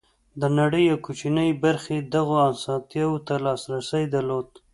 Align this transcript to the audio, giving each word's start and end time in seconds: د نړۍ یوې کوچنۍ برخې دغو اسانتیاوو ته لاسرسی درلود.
د 0.41 0.43
نړۍ 0.59 0.83
یوې 0.91 1.03
کوچنۍ 1.05 1.49
برخې 1.63 1.97
دغو 2.13 2.37
اسانتیاوو 2.51 3.23
ته 3.27 3.33
لاسرسی 3.45 4.03
درلود. 4.13 4.47